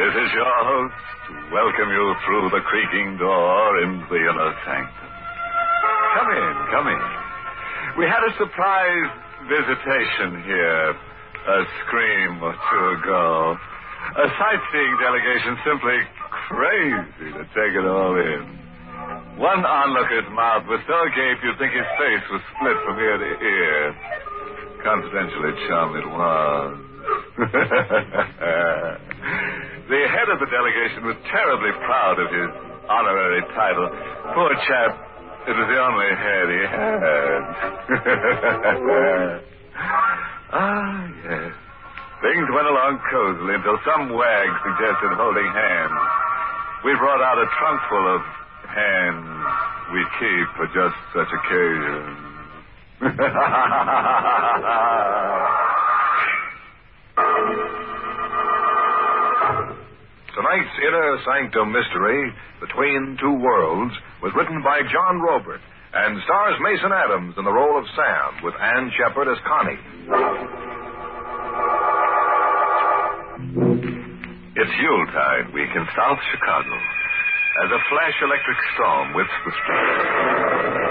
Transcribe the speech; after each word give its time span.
This 0.00 0.16
is 0.16 0.32
your 0.32 0.48
host 0.64 0.96
to 1.28 1.32
welcome 1.52 1.92
you 1.92 2.06
through 2.24 2.48
the 2.56 2.64
creaking 2.64 3.20
door 3.20 3.84
into 3.84 4.08
the 4.08 4.16
inner 4.16 4.52
sanctum. 4.64 5.10
Come 6.16 6.30
in, 6.40 6.54
come 6.72 6.88
in. 6.88 7.04
We 8.00 8.08
had 8.08 8.24
a 8.24 8.32
surprise 8.40 9.12
visitation 9.44 10.40
here 10.48 10.96
a 10.96 11.58
scream 11.84 12.40
or 12.40 12.56
two 12.56 12.84
ago. 12.96 13.60
A 14.24 14.26
sightseeing 14.40 14.96
delegation 15.04 15.60
simply 15.68 16.00
crazy 16.48 17.36
to 17.36 17.44
take 17.52 17.76
it 17.76 17.84
all 17.84 18.16
in. 18.16 18.56
One 19.36 19.60
onlooker's 19.68 20.32
mouth 20.32 20.64
was 20.64 20.80
so 20.88 20.96
agape 20.96 21.44
you'd 21.44 21.60
think 21.60 21.76
his 21.76 21.84
face 22.00 22.24
was 22.32 22.40
split 22.56 22.76
from 22.88 22.96
ear 23.04 23.20
to 23.20 23.36
ear. 23.36 23.92
Confidentially, 24.80 25.52
chum, 25.68 25.92
it 25.92 26.08
was. 26.08 26.88
the 29.90 30.06
head 30.06 30.30
of 30.30 30.38
the 30.38 30.46
delegation 30.46 31.02
was 31.02 31.18
terribly 31.26 31.74
proud 31.82 32.22
of 32.22 32.30
his 32.30 32.46
honorary 32.86 33.42
title. 33.58 33.90
Poor 34.38 34.54
chap, 34.70 34.94
it 35.50 35.54
was 35.58 35.66
the 35.66 35.80
only 35.82 36.14
head 36.14 36.46
he 36.46 36.62
had. 36.62 37.42
ah, 40.54 41.10
yes. 41.26 41.50
Things 42.22 42.46
went 42.54 42.70
along 42.70 43.02
cozily 43.10 43.58
until 43.58 43.82
some 43.82 44.14
wag 44.14 44.48
suggested 44.62 45.10
holding 45.18 45.50
hands. 45.50 45.98
We 46.86 46.94
brought 46.94 47.18
out 47.18 47.42
a 47.42 47.50
trunk 47.58 47.82
full 47.90 48.06
of 48.14 48.22
hands 48.70 49.26
we 49.90 50.06
keep 50.22 50.46
for 50.54 50.70
just 50.70 50.94
such 51.10 51.34
occasions. 51.34 52.30
Tonight's 60.34 60.76
Inner 60.78 61.18
Sanctum 61.26 61.72
Mystery, 61.72 62.32
Between 62.60 63.18
Two 63.18 63.34
Worlds, 63.42 63.94
was 64.22 64.32
written 64.36 64.62
by 64.62 64.78
John 64.86 65.18
Roeburt 65.18 65.58
and 65.92 66.22
stars 66.22 66.54
Mason 66.62 66.92
Adams 66.94 67.34
in 67.36 67.44
the 67.44 67.50
role 67.50 67.74
of 67.74 67.84
Sam 67.98 68.44
with 68.46 68.54
Ann 68.54 68.92
Shepherd 68.94 69.26
as 69.26 69.38
Connie. 69.42 69.80
It's 74.54 74.74
Yuletide 74.78 75.50
week 75.50 75.72
in 75.74 75.84
South 75.98 76.20
Chicago 76.30 76.76
as 77.66 77.68
a 77.74 77.80
flash 77.90 78.16
electric 78.22 78.58
storm 78.78 79.10
whips 79.18 79.34
the 79.42 79.50
streets. 79.50 79.98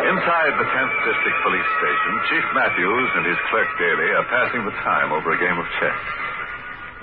Inside 0.04 0.52
the 0.60 0.68
10th 0.68 0.96
District 1.08 1.38
Police 1.48 1.72
Station, 1.80 2.12
Chief 2.28 2.46
Matthews 2.60 3.10
and 3.16 3.24
his 3.24 3.40
clerk 3.48 3.70
Daly 3.80 4.10
are 4.20 4.28
passing 4.28 4.68
the 4.68 4.76
time 4.84 5.16
over 5.16 5.32
a 5.32 5.40
game 5.40 5.56
of 5.56 5.68
chess. 5.80 6.29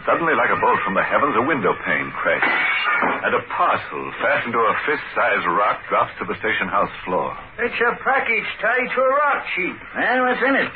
Suddenly, 0.06 0.38
like 0.38 0.54
a 0.54 0.60
bolt 0.62 0.78
from 0.86 0.94
the 0.94 1.02
heavens, 1.02 1.34
a 1.34 1.42
window 1.42 1.74
pane 1.82 2.08
crashes, 2.14 2.62
and 3.26 3.34
a 3.34 3.42
parcel 3.50 4.02
fastened 4.22 4.54
to 4.54 4.62
a 4.62 4.74
fist-sized 4.86 5.46
rock 5.58 5.82
drops 5.90 6.14
to 6.22 6.24
the 6.30 6.38
station 6.38 6.70
house 6.70 6.94
floor. 7.02 7.34
It's 7.58 7.74
a 7.74 7.90
package 8.06 8.46
tied 8.62 8.86
to 8.86 9.00
a 9.02 9.10
rock, 9.18 9.42
Chief. 9.58 9.74
And 9.98 10.22
what's 10.22 10.42
in 10.46 10.54
it? 10.54 10.70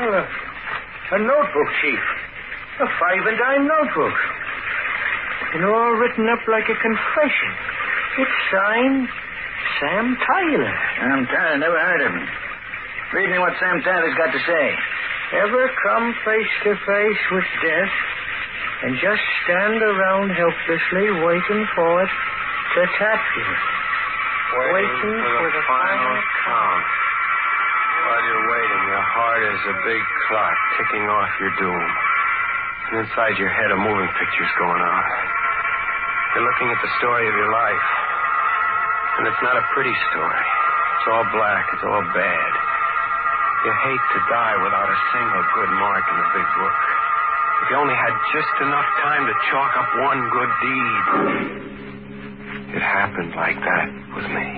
Oh, 0.00 0.16
a, 0.16 0.22
a 0.24 1.18
notebook, 1.20 1.70
Chief. 1.84 2.04
A 2.80 2.88
five 2.96 3.20
and 3.28 3.36
dime 3.36 3.68
notebook. 3.68 4.16
And 5.52 5.68
all 5.68 5.92
written 6.00 6.24
up 6.32 6.40
like 6.48 6.72
a 6.72 6.78
confession. 6.80 7.52
It's 8.16 8.36
signed 8.48 9.08
Sam 9.76 10.16
Tyler. 10.24 10.72
Sam 10.96 11.20
Tyler, 11.28 11.58
never 11.60 11.76
heard 11.76 12.00
of 12.00 12.12
him. 12.16 12.26
Read 13.12 13.28
me 13.28 13.38
what 13.44 13.52
Sam 13.60 13.82
Tyler's 13.84 14.16
got 14.16 14.32
to 14.32 14.40
say. 14.48 14.66
Ever 15.30 15.70
come 15.86 16.10
face 16.26 16.54
to 16.66 16.74
face 16.74 17.22
with 17.30 17.46
death 17.62 17.94
and 18.82 18.98
just 18.98 19.22
stand 19.46 19.78
around 19.78 20.34
helplessly 20.34 21.06
waiting 21.22 21.62
for 21.78 22.02
it 22.02 22.10
to 22.74 22.80
tap 22.98 23.22
you? 23.38 23.46
Waiting, 24.74 25.14
for, 25.22 25.50
the, 25.54 25.62
final 25.70 26.14
count. 26.42 26.86
While 28.10 28.22
you're 28.26 28.46
waiting, 28.50 28.82
your 28.90 29.06
heart 29.06 29.42
is 29.54 29.62
a 29.70 29.76
big 29.86 30.02
clock 30.26 30.56
ticking 30.74 31.06
off 31.06 31.30
your 31.38 31.54
doom. 31.62 31.86
And 32.90 33.06
inside 33.06 33.38
your 33.38 33.54
head, 33.54 33.70
a 33.70 33.78
moving 33.78 34.10
picture's 34.18 34.54
going 34.58 34.82
on. 34.82 35.04
You're 36.34 36.42
looking 36.42 36.74
at 36.74 36.80
the 36.82 36.90
story 36.98 37.30
of 37.30 37.34
your 37.38 37.54
life. 37.54 37.86
And 39.22 39.30
it's 39.30 39.42
not 39.46 39.54
a 39.54 39.64
pretty 39.78 39.94
story. 40.10 40.46
It's 40.98 41.06
all 41.06 41.26
black. 41.30 41.70
It's 41.70 41.86
all 41.86 42.02
bad. 42.18 42.50
You 43.60 43.72
hate 43.76 44.04
to 44.16 44.20
die 44.32 44.56
without 44.64 44.88
a 44.88 44.98
single 45.12 45.44
good 45.52 45.72
mark 45.76 46.00
in 46.08 46.16
the 46.16 46.28
big 46.32 46.48
book. 46.56 46.78
If 47.60 47.66
you 47.68 47.76
only 47.76 47.92
had 47.92 48.16
just 48.32 48.54
enough 48.64 48.88
time 49.04 49.28
to 49.28 49.34
chalk 49.52 49.72
up 49.76 49.90
one 50.00 50.20
good 50.32 50.52
deed. 50.64 51.04
It 52.72 52.80
happened 52.80 53.36
like 53.36 53.60
that 53.60 53.88
with 54.16 54.28
me. 54.32 54.48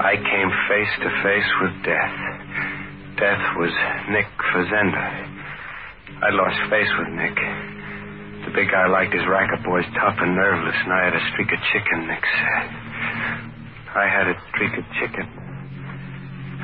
I 0.00 0.16
came 0.16 0.48
face 0.64 0.94
to 1.04 1.10
face 1.20 1.50
with 1.60 1.74
death. 1.84 2.16
Death 3.20 3.44
was 3.60 3.74
Nick 4.08 4.32
Fazenda. 4.48 5.04
I 6.24 6.32
lost 6.32 6.56
face 6.72 6.88
with 6.96 7.12
Nick. 7.12 7.36
The 8.48 8.52
big 8.56 8.72
guy 8.72 8.88
liked 8.88 9.12
his 9.12 9.28
racket 9.28 9.60
boys 9.60 9.84
tough 10.00 10.16
and 10.24 10.32
nerveless, 10.32 10.80
and 10.88 10.92
I 10.92 11.04
had 11.04 11.14
a 11.20 11.24
streak 11.36 11.52
of 11.52 11.60
chicken, 11.68 12.08
Nick 12.08 12.24
said. 12.24 12.68
I 13.92 14.08
had 14.08 14.24
a 14.32 14.36
streak 14.56 14.72
of 14.72 14.84
chicken. 14.96 15.43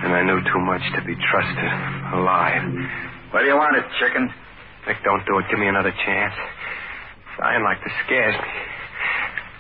And 0.01 0.17
I 0.17 0.23
knew 0.25 0.41
too 0.41 0.63
much 0.65 0.83
to 0.97 1.01
be 1.05 1.13
trusted 1.29 1.71
alive. 2.17 2.65
What 3.33 3.45
do 3.45 3.47
you 3.47 3.57
want 3.57 3.77
it, 3.77 3.85
chicken? 4.01 4.33
Nick, 4.89 4.97
don't 5.05 5.25
do 5.29 5.39
it. 5.39 5.45
Give 5.51 5.61
me 5.61 5.69
another 5.69 5.93
chance. 5.93 6.35
Dying 7.39 7.63
like 7.63 7.79
this 7.85 7.93
scares 8.07 8.35
me. 8.35 8.53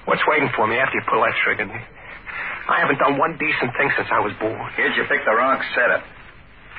What's 0.08 0.24
waiting 0.26 0.48
for 0.56 0.66
me 0.66 0.80
after 0.80 0.96
you 0.96 1.04
pull 1.06 1.20
that 1.22 1.36
trigger, 1.44 1.68
Nick? 1.68 1.84
I 2.68 2.80
haven't 2.80 2.98
done 2.98 3.18
one 3.18 3.36
decent 3.36 3.74
thing 3.76 3.90
since 3.96 4.08
I 4.10 4.20
was 4.20 4.32
born. 4.40 4.58
Kid, 4.76 4.96
you 4.96 5.04
picked 5.10 5.28
the 5.28 5.34
wrong 5.36 5.60
setup. 5.76 6.02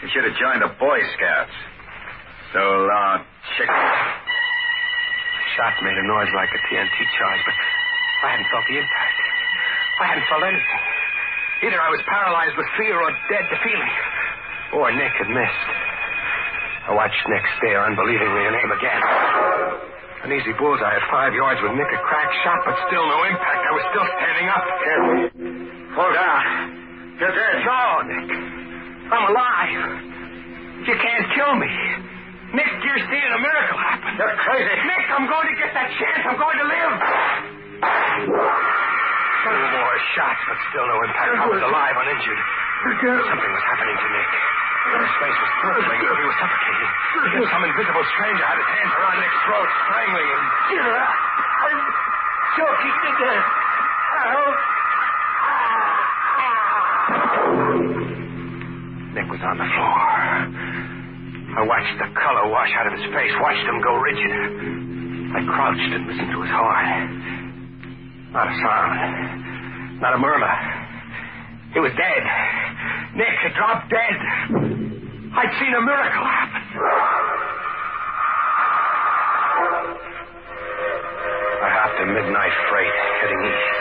You 0.01 0.09
should 0.09 0.25
have 0.25 0.35
joined 0.41 0.65
the 0.65 0.73
Boy 0.81 0.97
Scouts. 1.15 1.53
So 2.53 2.59
long, 2.59 3.23
chicken. 3.57 3.77
Shot 5.55 5.75
made 5.83 5.97
a 5.99 6.05
noise 6.07 6.31
like 6.33 6.49
a 6.49 6.59
TNT 6.65 6.97
charge, 7.19 7.41
but 7.45 7.55
I 8.25 8.27
hadn't 8.35 8.49
felt 8.49 8.65
the 8.67 8.77
impact. 8.79 9.17
I 10.01 10.05
hadn't 10.09 10.27
felt 10.27 10.43
anything. 10.43 10.81
Either 11.61 11.77
I 11.77 11.89
was 11.93 12.01
paralyzed 12.09 12.57
with 12.57 12.65
fear 12.77 12.97
or 12.97 13.11
dead 13.29 13.45
to 13.45 13.57
feeling. 13.61 13.93
Or 14.73 14.89
Nick 14.89 15.13
had 15.13 15.29
missed. 15.29 15.69
I 16.89 16.97
watched 16.97 17.21
Nick 17.29 17.45
stare 17.61 17.85
unbelievingly 17.85 18.43
and 18.49 18.55
aim 18.57 18.71
again. 18.73 19.01
An 20.25 20.29
easy 20.33 20.53
bullseye 20.57 20.97
at 20.97 21.05
five 21.13 21.33
yards 21.37 21.61
with 21.61 21.77
Nick 21.77 21.85
a 21.85 21.99
cracked 22.01 22.33
shot, 22.41 22.65
but 22.65 22.73
still 22.89 23.05
no 23.05 23.19
impact. 23.29 23.61
I 23.61 23.73
was 23.77 23.85
still 23.93 24.07
standing 24.09 24.47
up. 24.49 24.65
Hold 26.01 26.17
on. 26.17 26.43
You're 27.21 27.35
dead. 27.35 27.55
No, 27.61 27.81
Nick. 28.09 28.29
I'm 29.13 29.25
alive. 29.29 29.81
You 30.81 30.95
can't 30.97 31.25
kill 31.37 31.53
me. 31.61 31.69
Nick, 32.57 32.73
you're 32.81 33.05
seeing 33.05 33.31
a 33.37 33.41
miracle 33.41 33.77
happen. 33.77 34.17
You're 34.17 34.33
crazy. 34.41 34.73
Nick, 34.89 35.05
I'm 35.13 35.29
going 35.29 35.45
to 35.45 35.55
get 35.61 35.77
that 35.77 35.89
chance. 35.93 36.25
I'm 36.25 36.37
going 36.41 36.57
to 36.57 36.65
live. 36.65 36.97
Two 39.41 39.49
more 39.49 39.97
shots, 40.13 40.41
but 40.45 40.57
still 40.69 40.85
no 40.85 40.97
impact. 41.01 41.33
I 41.33 41.47
was 41.49 41.61
alive, 41.65 41.95
uninjured. 41.97 42.41
Something 43.25 43.51
was 43.53 43.65
happening 43.65 43.97
to 43.97 44.07
Nick. 44.13 44.31
His 44.81 45.13
face 45.17 45.37
was 45.37 45.51
curdling, 45.61 45.99
as 46.01 46.09
if 46.09 46.17
he 46.17 46.25
was 46.29 46.37
suffocating. 46.41 46.89
Some 47.49 47.63
invisible 47.65 48.05
stranger 48.17 48.45
had 48.45 48.57
his 48.57 48.69
hands 48.69 48.93
around 48.97 49.17
Nick's 49.21 49.39
throat, 49.45 49.69
strangling 49.85 50.27
him. 50.29 50.43
I'm 50.81 51.79
choking 52.57 52.95
to 53.01 53.09
death. 53.17 53.45
Help. 54.21 54.57
Nick 59.17 59.27
was 59.29 59.41
on 59.41 59.55
the 59.57 59.67
floor. 59.73 60.01
I 61.51 61.61
watched 61.65 61.95
the 61.97 62.09
color 62.13 62.45
wash 62.49 62.71
out 62.77 62.87
of 62.87 62.93
his 62.93 63.05
face, 63.13 63.33
watched 63.41 63.65
him 63.65 63.81
go 63.81 63.93
rigid. 63.97 64.33
I 65.33 65.39
crouched 65.49 65.91
and 65.97 66.07
listened 66.07 66.31
to 66.31 66.39
his 66.41 66.51
heart. 66.53 67.40
Not 68.31 68.47
a 68.47 68.55
sound. 68.63 69.99
Not 69.99 70.15
a 70.15 70.17
murmur. 70.17 70.55
He 71.73 71.79
was 71.79 71.91
dead. 71.99 72.23
Nick 73.15 73.35
had 73.43 73.53
dropped 73.59 73.91
dead. 73.91 74.15
I'd 75.35 75.51
seen 75.59 75.73
a 75.75 75.83
miracle 75.83 76.23
happen. 76.23 76.63
I 81.59 81.69
hopped 81.75 81.99
a 81.99 82.07
midnight 82.07 82.55
freight 82.71 82.95
heading 83.19 83.41
east. 83.51 83.75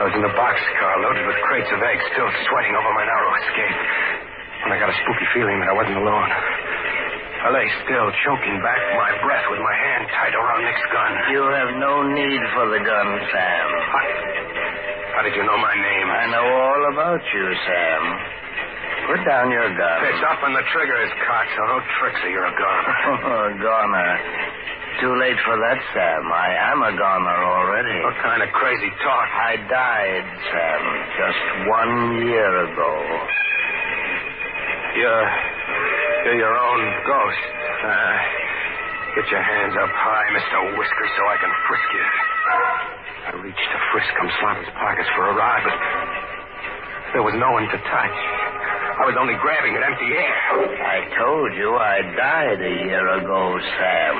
I 0.00 0.02
was 0.08 0.14
in 0.16 0.22
the 0.24 0.32
boxcar 0.32 0.94
loaded 1.04 1.28
with 1.28 1.36
crates 1.44 1.68
of 1.68 1.80
eggs, 1.84 2.04
still 2.16 2.30
sweating 2.48 2.72
over 2.72 2.90
my 2.96 3.04
narrow 3.04 3.30
escape. 3.36 3.80
And 4.64 4.72
I 4.72 4.80
got 4.80 4.88
a 4.88 4.96
spooky 5.04 5.28
feeling 5.36 5.60
that 5.60 5.68
I 5.68 5.76
wasn't 5.76 6.00
alone. 6.00 6.30
I 7.48 7.56
lay 7.56 7.64
still, 7.80 8.12
choking 8.28 8.60
back 8.60 8.76
my 9.00 9.08
breath 9.24 9.46
with 9.48 9.56
my 9.64 9.72
hand 9.72 10.04
tight 10.12 10.36
around 10.36 10.68
Nick's 10.68 10.84
gun. 10.92 11.12
You 11.32 11.42
have 11.48 11.72
no 11.80 12.04
need 12.04 12.42
for 12.52 12.68
the 12.68 12.76
gun, 12.84 13.08
Sam. 13.32 13.68
How, 13.88 14.04
how 15.16 15.20
did 15.24 15.32
you 15.32 15.48
know 15.48 15.56
my 15.56 15.72
name? 15.72 16.08
I 16.12 16.24
know 16.28 16.44
all 16.44 16.82
about 16.92 17.24
you, 17.24 17.46
Sam. 17.64 18.02
Put 19.08 19.20
down 19.24 19.48
your 19.48 19.64
gun. 19.64 19.98
It's 20.12 20.20
up 20.28 20.44
and 20.44 20.60
the 20.60 20.66
trigger 20.76 21.00
is 21.00 21.12
cocked, 21.24 21.48
so 21.56 21.64
no 21.72 21.80
tricks 21.96 22.20
or 22.20 22.28
you're 22.36 22.44
a 22.52 22.52
goner. 22.52 22.96
Oh, 23.16 23.48
goner. 23.64 24.12
too 25.00 25.16
late 25.16 25.40
for 25.48 25.56
that, 25.56 25.80
Sam. 25.96 26.28
I 26.28 26.52
am 26.68 26.84
a 26.84 26.92
goner 27.00 27.38
already. 27.48 27.96
What 28.04 28.20
kind 28.28 28.44
of 28.44 28.52
crazy 28.52 28.92
talk? 29.00 29.28
I 29.40 29.56
died, 29.72 30.26
Sam, 30.52 30.82
just 31.16 31.42
one 31.64 32.28
year 32.28 32.52
ago. 32.68 32.92
You're. 35.00 35.57
Your 36.28 36.58
own 36.60 36.82
ghost. 37.08 37.44
Uh, 37.88 38.16
get 39.16 39.26
your 39.32 39.40
hands 39.40 39.72
up 39.80 39.88
high, 39.88 40.28
Mr. 40.36 40.76
Whiskers, 40.76 41.12
so 41.16 41.22
I 41.24 41.36
can 41.40 41.52
frisk 41.64 41.88
you. 41.96 42.06
I 43.28 43.30
reached 43.40 43.68
to 43.72 43.78
frisk 43.92 44.12
Slaughter's 44.36 44.68
pockets 44.76 45.08
for 45.16 45.24
a 45.24 45.34
rod, 45.34 45.62
but 45.64 45.78
there 47.16 47.24
was 47.24 47.32
no 47.40 47.48
one 47.56 47.64
to 47.64 47.78
touch. 47.80 48.18
I 49.00 49.08
was 49.08 49.16
only 49.16 49.40
grabbing 49.40 49.72
at 49.72 49.82
empty 49.88 50.10
air. 50.12 50.36
I 50.84 50.98
told 51.16 51.56
you 51.56 51.72
I 51.80 51.96
died 52.12 52.60
a 52.60 52.74
year 52.84 53.04
ago, 53.24 53.56
Sam. 53.80 54.14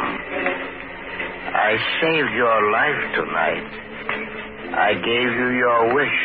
I 1.54 1.76
saved 2.00 2.32
your 2.32 2.58
life 2.72 3.00
tonight. 3.20 3.68
I 4.80 4.94
gave 4.96 5.28
you 5.28 5.48
your 5.60 5.92
wish, 5.92 6.20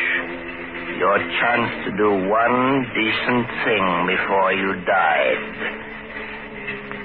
your 0.98 1.18
chance 1.18 1.72
to 1.86 1.92
do 1.98 2.10
one 2.30 2.86
decent 2.94 3.45
thing 3.66 3.86
before 4.07 4.54
you 4.54 4.69
died. 4.86 5.44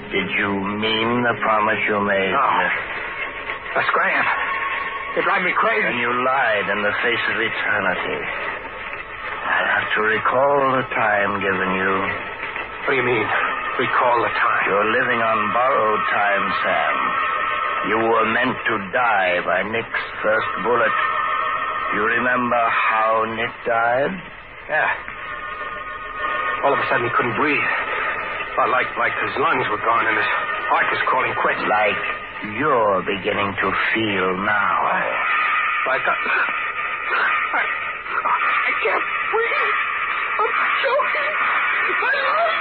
Did 0.09 0.29
you 0.37 0.49
mean 0.81 1.21
the 1.21 1.35
promise 1.41 1.81
you 1.85 2.01
made? 2.01 2.33
No. 2.33 2.49
A 3.77 3.83
scram. 3.93 4.25
You 5.15 5.21
drive 5.21 5.43
me 5.45 5.53
crazy. 5.53 5.85
And 5.85 5.99
you 6.01 6.09
lied 6.25 6.67
in 6.69 6.79
the 6.81 6.93
face 7.05 7.25
of 7.29 7.37
eternity. 7.37 8.19
I'll 9.45 9.69
have 9.69 9.87
to 9.97 10.01
recall 10.01 10.57
the 10.77 10.85
time 10.93 11.41
given 11.41 11.69
you. 11.77 11.93
What 12.85 12.93
do 12.93 12.97
you 12.97 13.05
mean, 13.05 13.25
recall 13.77 14.17
the 14.21 14.33
time? 14.33 14.63
You're 14.69 14.89
living 14.97 15.21
on 15.21 15.37
borrowed 15.53 16.03
time, 16.09 16.45
Sam. 16.65 16.95
You 17.89 17.97
were 18.01 18.27
meant 18.33 18.57
to 18.57 18.75
die 18.91 19.39
by 19.45 19.63
Nick's 19.69 20.05
first 20.21 20.51
bullet. 20.65 20.93
You 21.95 22.01
remember 22.05 22.61
how 22.69 23.25
Nick 23.35 23.49
died? 23.65 24.13
Yeah. 24.69 24.89
All 26.65 26.73
of 26.73 26.79
a 26.79 26.85
sudden 26.89 27.07
he 27.09 27.13
couldn't 27.17 27.35
breathe. 27.35 27.69
Felt 28.55 28.69
like 28.69 28.89
like 28.97 29.13
his 29.25 29.33
lungs 29.41 29.65
were 29.73 29.81
gone 29.81 30.05
and 30.05 30.17
his 30.17 30.29
heart 30.69 30.85
was 30.93 31.01
calling 31.09 31.33
quits. 31.41 31.63
Like 31.65 31.97
you're 32.61 33.01
beginning 33.07 33.51
to 33.57 33.67
feel 33.95 34.27
now. 34.45 34.75
Like 35.87 36.03
I 36.05 36.15
I 37.57 38.71
can't 38.85 39.05
breathe. 39.33 39.77
I'm 40.39 40.51
choking. 40.85 41.33
My 41.99 42.13
lungs 42.13 42.58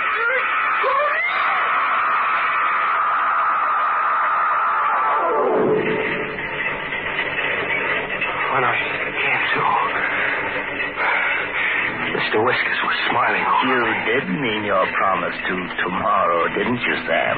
smiling. 13.11 13.47
You 13.69 13.81
did 14.07 14.25
mean 14.29 14.65
your 14.65 14.87
promise 14.97 15.37
to 15.37 15.55
tomorrow, 15.85 16.49
didn't 16.55 16.81
you, 16.81 16.97
Sam? 17.09 17.37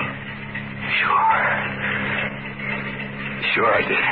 Sure. 0.98 1.46
Sure 3.54 3.70
I 3.74 3.82
did. 3.86 4.04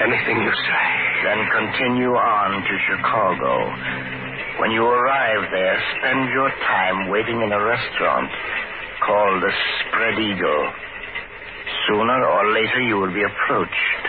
Anything 0.00 0.38
you 0.42 0.52
say. 0.54 0.86
Then 1.24 1.40
continue 1.52 2.14
on 2.16 2.50
to 2.64 2.74
Chicago. 2.88 3.52
When 4.60 4.70
you 4.72 4.84
arrive 4.84 5.44
there, 5.52 5.76
spend 5.98 6.30
your 6.32 6.50
time 6.64 7.10
waiting 7.10 7.42
in 7.42 7.52
a 7.52 7.60
restaurant 7.60 8.30
called 9.04 9.42
the 9.42 9.52
Spread 9.52 10.18
Eagle. 10.18 10.64
Sooner 11.88 12.24
or 12.26 12.52
later, 12.52 12.80
you 12.80 12.96
will 12.96 13.12
be 13.12 13.22
approached. 13.22 14.02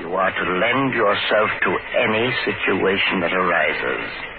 You 0.00 0.14
are 0.14 0.30
to 0.30 0.44
lend 0.60 0.94
yourself 0.94 1.50
to 1.64 1.70
any 1.98 2.30
situation 2.44 3.20
that 3.20 3.32
arises. 3.32 4.37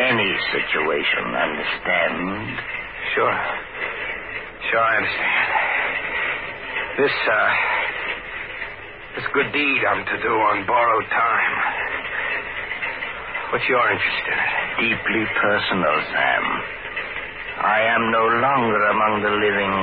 Any 0.00 0.32
situation, 0.48 1.24
understand? 1.28 2.56
Sure. 3.14 3.36
Sure, 4.70 4.80
I 4.80 4.96
understand. 4.96 5.44
This, 6.96 7.12
uh, 7.28 7.50
this 9.16 9.26
good 9.34 9.52
deed 9.52 9.80
I'm 9.84 10.00
to 10.06 10.16
do 10.24 10.32
on 10.32 10.66
borrowed 10.66 11.04
time. 11.12 11.54
What's 13.52 13.68
your 13.68 13.84
interest 13.92 14.24
in 14.24 14.38
it? 14.40 14.52
Deeply 14.88 15.24
personal, 15.36 15.96
Sam. 16.16 16.44
I 17.60 17.80
am 17.92 18.10
no 18.10 18.24
longer 18.40 18.80
among 18.96 19.20
the 19.20 19.34
living, 19.36 19.74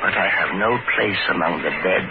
but 0.00 0.14
I 0.16 0.28
have 0.40 0.56
no 0.56 0.72
place 0.96 1.22
among 1.36 1.60
the 1.60 1.74
dead. 1.84 2.08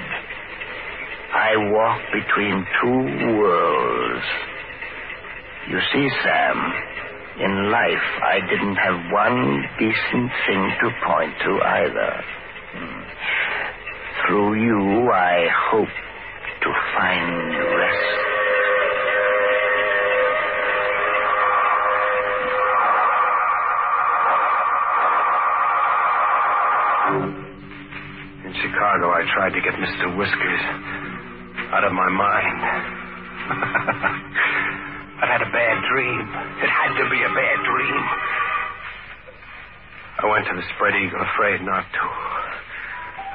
I 1.34 1.58
walk 1.74 2.02
between 2.14 2.62
two 2.78 3.02
worlds. 3.42 4.26
You 5.70 5.80
see, 5.94 6.10
Sam, 6.24 6.58
in 7.42 7.72
life 7.72 8.08
I 8.22 8.40
didn't 8.40 8.76
have 8.76 9.12
one 9.12 9.66
decent 9.80 10.32
thing 10.46 10.62
to 10.82 10.90
point 11.06 11.34
to 11.42 11.52
either. 11.66 12.24
Hmm. 12.74 13.02
Through 14.22 14.54
you, 14.62 15.12
I 15.12 15.50
hope 15.72 15.90
to 16.62 16.70
find 16.94 17.58
rest. 17.82 18.32
In 28.46 28.54
Chicago, 28.54 29.10
I 29.10 29.26
tried 29.34 29.54
to 29.54 29.62
get 29.62 29.74
Mr. 29.74 30.16
Whiskers 30.16 30.62
out 31.74 31.84
of 31.84 31.94
my 31.94 32.10
mind. 32.10 32.62
Had 35.32 35.48
a 35.48 35.52
bad 35.56 35.78
dream. 35.88 36.28
It 36.60 36.68
had 36.68 36.92
to 37.00 37.08
be 37.08 37.24
a 37.24 37.32
bad 37.32 37.58
dream. 37.64 38.04
I 40.20 40.28
went 40.28 40.44
to 40.44 40.60
the 40.60 40.66
Spread 40.76 40.92
Eagle, 41.00 41.24
afraid 41.24 41.64
not 41.64 41.88
to. 41.88 42.04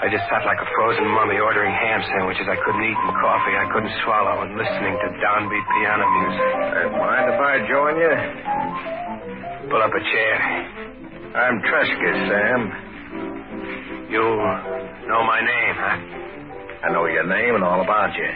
I 0.05 0.13
just 0.13 0.29
sat 0.29 0.45
like 0.45 0.61
a 0.61 0.69
frozen 0.77 1.09
mummy 1.09 1.41
ordering 1.41 1.73
ham 1.73 2.05
sandwiches 2.05 2.45
I 2.53 2.61
couldn't 2.61 2.85
eat 2.85 3.01
and 3.01 3.17
coffee 3.17 3.57
I 3.57 3.65
couldn't 3.73 3.97
swallow 4.05 4.45
and 4.45 4.61
listening 4.61 4.93
to 4.93 5.09
downbeat 5.25 5.67
piano 5.73 6.05
music. 6.21 6.53
Uh, 6.69 7.01
mind 7.01 7.27
if 7.33 7.41
I 7.41 7.55
join 7.65 7.95
you? 7.97 8.13
Pull 9.73 9.81
up 9.81 9.97
a 9.97 10.03
chair. 10.05 10.37
I'm 11.33 11.65
Tresca, 11.65 12.11
Sam. 12.29 12.61
You 14.13 14.21
know 14.21 15.25
my 15.25 15.41
name, 15.41 15.75
huh? 15.81 15.97
I 16.85 16.93
know 16.93 17.09
your 17.09 17.25
name 17.25 17.57
and 17.57 17.65
all 17.65 17.81
about 17.81 18.13
you. 18.21 18.29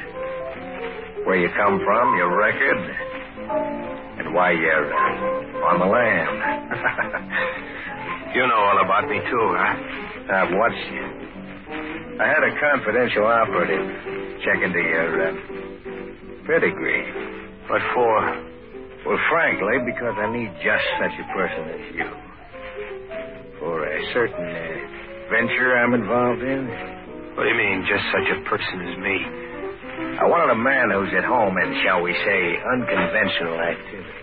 Where 1.29 1.37
you 1.37 1.53
come 1.61 1.77
from, 1.85 2.17
your 2.17 2.33
record, 2.33 3.10
and 3.51 4.35
why 4.35 4.53
you're 4.53 4.95
on 5.65 5.79
the 5.81 5.87
land. 5.87 6.31
you 8.35 8.47
know 8.47 8.55
all 8.55 8.85
about 8.85 9.09
me, 9.09 9.19
too, 9.19 9.47
huh? 9.57 9.75
I've 10.31 10.53
watched 10.55 10.87
you. 10.93 11.05
I 12.21 12.27
had 12.29 12.45
a 12.45 12.53
confidential 12.61 13.27
operative 13.27 13.87
check 14.45 14.63
into 14.63 14.79
your 14.79 15.29
uh, 15.29 15.33
pedigree. 16.47 17.05
What 17.69 17.83
for? 17.95 18.47
Well, 19.07 19.19
frankly, 19.31 19.79
because 19.87 20.15
I 20.19 20.31
need 20.31 20.53
just 20.63 20.85
such 21.01 21.17
a 21.19 21.27
person 21.33 21.63
as 21.71 21.95
you. 21.95 22.09
For 23.59 23.87
a 23.89 24.13
certain 24.13 24.47
uh, 24.47 25.31
venture 25.31 25.77
I'm 25.77 25.95
involved 25.95 26.43
in. 26.43 26.69
What 27.35 27.45
do 27.45 27.49
you 27.49 27.57
mean, 27.57 27.87
just 27.89 28.05
such 28.13 28.29
a 28.37 28.41
person 28.49 28.81
as 28.85 28.99
me? 28.99 29.50
I 30.21 30.27
wanted 30.29 30.53
a 30.53 30.61
man 30.61 30.91
who's 30.91 31.13
at 31.17 31.25
home 31.25 31.57
in, 31.59 31.81
shall 31.85 32.03
we 32.03 32.13
say, 32.13 32.57
unconventional 32.73 33.61
activities. 33.61 34.21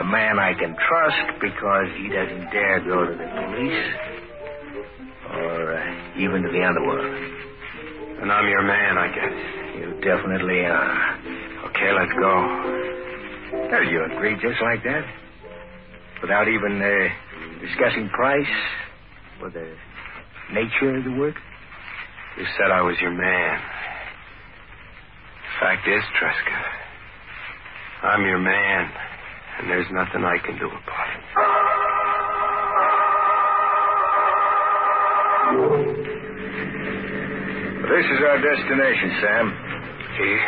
A 0.00 0.04
man 0.04 0.38
I 0.38 0.52
can 0.54 0.76
trust 0.76 1.40
because 1.40 1.88
he 1.96 2.08
doesn't 2.08 2.48
dare 2.52 2.80
go 2.80 3.04
to 3.04 3.12
the 3.12 3.28
police 3.28 3.84
or 5.32 5.76
uh, 5.76 6.20
even 6.20 6.42
to 6.42 6.48
the 6.48 6.64
underworld. 6.64 7.04
And 8.20 8.32
I'm 8.32 8.48
your 8.48 8.62
man, 8.62 8.96
I 8.96 9.08
guess. 9.12 9.36
You 9.76 10.00
definitely 10.00 10.64
are. 10.64 11.18
Okay, 11.68 11.92
let's 11.92 12.12
go. 12.16 12.32
Well, 13.72 13.84
you 13.84 14.04
agree 14.04 14.36
just 14.40 14.60
like 14.62 14.84
that? 14.84 15.04
Without 16.20 16.48
even 16.48 16.80
uh, 16.80 17.08
discussing 17.60 18.08
price 18.10 18.54
or 19.42 19.50
the 19.50 19.74
nature 20.52 20.96
of 20.96 21.04
the 21.04 21.12
work? 21.18 21.36
You 22.38 22.44
said 22.56 22.70
I 22.70 22.80
was 22.80 22.96
your 23.00 23.10
man. 23.10 23.60
Fact 25.62 25.86
is, 25.86 26.02
Tresca, 26.18 26.58
I'm 28.02 28.26
your 28.26 28.42
man, 28.42 28.90
and 29.60 29.70
there's 29.70 29.86
nothing 29.92 30.24
I 30.24 30.34
can 30.42 30.58
do 30.58 30.66
about 30.66 31.08
it. 31.14 31.22
This 37.94 38.06
is 38.10 38.20
our 38.26 38.42
destination, 38.42 39.10
Sam. 39.22 39.54
Here? 40.18 40.42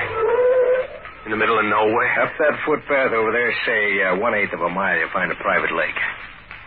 In 1.27 1.31
the 1.31 1.37
middle 1.39 1.61
of 1.61 1.67
nowhere? 1.67 2.11
Up 2.21 2.33
that 2.41 2.59
footpath 2.67 3.13
over 3.15 3.31
there, 3.31 3.55
say 3.65 4.03
uh, 4.03 4.19
one 4.19 4.35
eighth 4.35 4.53
of 4.53 4.63
a 4.63 4.69
mile, 4.69 4.99
you'll 4.99 5.15
find 5.15 5.31
a 5.31 5.37
private 5.37 5.71
lake. 5.77 5.95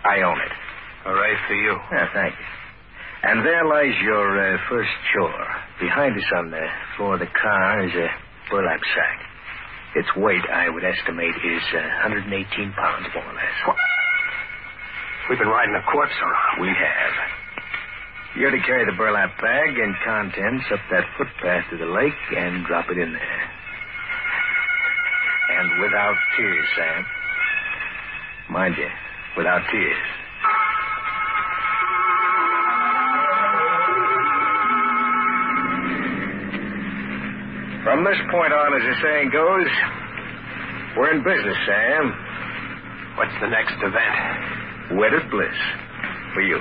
I 0.05 0.21
own 0.23 0.39
it. 0.39 0.53
All 1.05 1.15
right 1.15 1.37
for 1.49 1.53
you. 1.53 1.75
Yeah, 1.91 2.07
thank 2.13 2.31
you. 2.31 2.45
And 3.23 3.45
there 3.45 3.65
lies 3.67 3.99
your 4.01 4.55
uh, 4.55 4.57
first 4.69 4.91
chore. 5.11 5.47
Behind 5.81 6.15
us 6.15 6.31
on 6.37 6.49
the 6.51 6.65
floor 6.95 7.15
of 7.15 7.19
the 7.19 7.27
car 7.27 7.83
is 7.83 7.93
a 7.93 8.07
burlap 8.49 8.79
sack. 8.95 9.19
Its 9.95 10.09
weight, 10.15 10.43
I 10.51 10.69
would 10.69 10.83
estimate, 10.83 11.35
is 11.43 11.63
uh, 11.73 12.07
118 12.07 12.27
pounds, 12.73 13.07
more 13.15 13.25
or 13.25 13.33
less. 13.33 13.57
What? 13.65 13.77
We've 15.29 15.39
been 15.39 15.47
riding 15.47 15.75
a 15.75 15.83
corpse 15.91 16.15
around. 16.21 16.61
We 16.61 16.69
have. 16.69 17.13
You're 18.37 18.51
to 18.51 18.61
carry 18.67 18.85
the 18.85 18.95
burlap 18.97 19.33
bag 19.41 19.77
and 19.79 19.95
contents 20.05 20.65
up 20.71 20.79
that 20.91 21.05
footpath 21.17 21.69
to 21.71 21.77
the 21.77 21.89
lake 21.89 22.21
and 22.37 22.65
drop 22.65 22.85
it 22.89 22.97
in 22.97 23.11
there. 23.11 23.41
And 25.57 25.81
without 25.81 26.15
tears, 26.37 26.67
Sam. 26.75 27.05
Mind 28.49 28.75
you, 28.77 28.87
without 29.35 29.63
tears. 29.71 30.26
From 37.87 38.03
this 38.03 38.19
point 38.35 38.51
on, 38.51 38.75
as 38.75 38.83
the 38.83 38.95
saying 38.99 39.31
goes, 39.31 39.71
we're 40.99 41.15
in 41.15 41.23
business, 41.23 41.55
Sam. 41.63 42.11
What's 43.15 43.31
the 43.39 43.47
next 43.47 43.79
event? 43.79 44.99
Wedded 44.99 45.23
bliss. 45.31 45.55
For 46.35 46.43
you. 46.43 46.59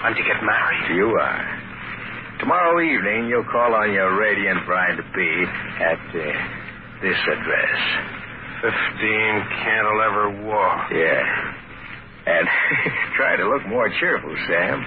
When 0.00 0.16
to 0.16 0.24
get 0.24 0.40
married? 0.40 0.96
You 0.96 1.04
are. 1.20 1.44
Tomorrow 2.40 2.80
evening, 2.80 3.28
you'll 3.28 3.44
call 3.52 3.74
on 3.76 3.92
your 3.92 4.16
radiant 4.16 4.64
bride 4.64 4.96
to 4.96 5.04
be 5.12 5.32
at 5.84 6.00
uh, 6.16 6.24
this 7.04 7.20
address. 7.36 7.76
15 8.64 8.72
Candle 9.04 10.00
Cantilever 10.00 10.48
Walk. 10.48 10.88
Yeah. 10.96 11.52
And 12.24 12.48
try 13.18 13.36
to 13.36 13.44
look 13.50 13.68
more 13.68 13.92
cheerful, 14.00 14.34
Sam. 14.48 14.80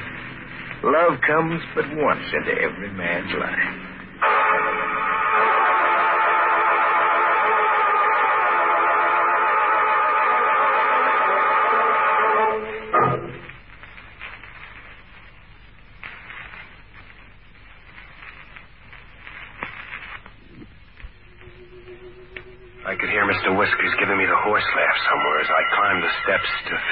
Love 0.82 1.22
comes 1.22 1.62
but 1.76 1.86
once 2.02 2.26
into 2.34 2.60
every 2.66 2.90
man's 2.98 3.32
life. 3.38 3.93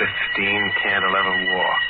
15, 0.01 0.74
Cantilever 0.81 1.38
walk. 1.53 1.89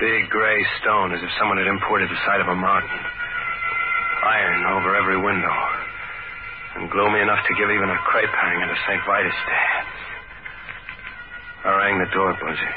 Big 0.00 0.30
gray 0.30 0.56
stone, 0.80 1.12
as 1.12 1.20
if 1.20 1.28
someone 1.38 1.58
had 1.58 1.66
imported 1.66 2.08
the 2.08 2.16
side 2.24 2.40
of 2.40 2.48
a 2.48 2.56
mountain. 2.56 3.04
Iron 4.24 4.64
over 4.72 4.96
every 4.96 5.20
window. 5.20 5.52
And 6.76 6.90
gloomy 6.90 7.20
enough 7.20 7.44
to 7.44 7.54
give 7.60 7.68
even 7.68 7.90
a 7.90 7.98
crepe 8.08 8.32
hang 8.32 8.62
at 8.62 8.70
a 8.72 8.78
St. 8.88 9.02
Vitus 9.04 9.36
dance. 9.44 9.96
I 11.64 11.70
rang 11.76 11.98
the 12.00 12.10
door 12.16 12.32
buzzer. 12.32 12.74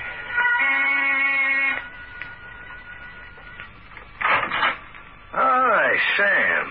Hi, 5.32 5.90
Sam. 6.18 6.66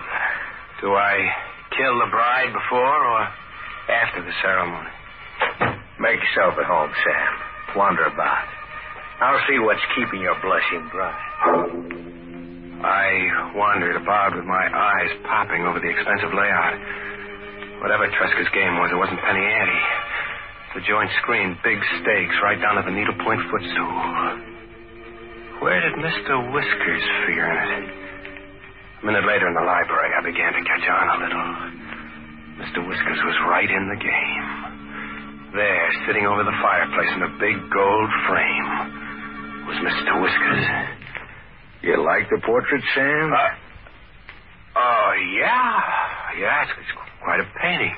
Do 0.82 0.92
I 0.92 1.32
kill 1.72 1.98
the 1.98 2.10
bride 2.10 2.52
before 2.52 3.04
or 3.08 3.20
after 3.88 4.20
the 4.20 4.32
ceremony? 4.42 4.90
Make 5.98 6.20
yourself 6.20 6.60
at 6.60 6.68
home, 6.68 6.92
Sam. 6.92 7.32
Wander 7.76 8.04
about. 8.04 8.48
I'll 9.20 9.40
see 9.48 9.56
what's 9.58 9.80
keeping 9.96 10.20
your 10.20 10.36
blushing 10.44 10.84
bride. 10.92 11.24
I 12.84 13.56
wandered 13.56 13.96
about 13.96 14.36
with 14.36 14.44
my 14.44 14.68
eyes 14.68 15.10
popping 15.24 15.64
over 15.64 15.80
the 15.80 15.88
expensive 15.88 16.36
layout. 16.36 16.76
Whatever 17.80 18.12
Tresca's 18.12 18.52
game 18.52 18.76
was, 18.76 18.92
it 18.92 19.00
wasn't 19.00 19.20
penny 19.24 19.40
ante. 19.40 19.82
The 20.76 20.84
joint 20.84 21.08
screen, 21.24 21.56
big 21.64 21.80
stakes, 22.04 22.36
right 22.44 22.60
down 22.60 22.76
to 22.76 22.84
the 22.84 22.92
needlepoint 22.92 23.40
footstool. 23.48 23.96
Where 25.64 25.80
did 25.80 25.96
Mr. 25.96 26.52
Whiskers 26.52 27.04
figure 27.24 27.48
in 27.48 27.68
it? 27.80 27.86
A 29.00 29.06
minute 29.08 29.24
later 29.24 29.48
in 29.48 29.56
the 29.56 29.64
library, 29.64 30.12
I 30.12 30.20
began 30.20 30.52
to 30.52 30.60
catch 30.60 30.84
on 30.84 31.06
a 31.08 31.16
little. 31.24 31.48
Mr. 32.60 32.84
Whiskers 32.84 33.20
was 33.24 33.36
right 33.48 33.70
in 33.72 33.88
the 33.88 33.96
game. 33.96 34.45
There, 35.56 35.88
sitting 36.06 36.26
over 36.26 36.44
the 36.44 36.52
fireplace 36.60 37.08
in 37.16 37.22
a 37.22 37.32
big 37.40 37.56
gold 37.72 38.10
frame, 38.28 38.68
was 39.64 39.76
Mr. 39.80 40.20
Whiskers. 40.20 40.64
You 41.80 42.04
like 42.04 42.28
the 42.28 42.42
portrait, 42.44 42.82
Sam? 42.94 43.32
Uh, 43.32 43.38
oh, 44.76 45.12
yeah. 45.32 45.80
Yeah, 46.38 46.62
it's, 46.62 46.72
it's 46.76 46.92
quite 47.24 47.40
a 47.40 47.48
painting. 47.62 47.94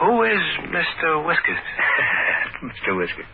Who 0.00 0.24
is 0.24 0.42
Mr. 0.74 1.24
Whiskers? 1.24 1.62
Mr. 2.64 2.98
Whiskers. 2.98 3.26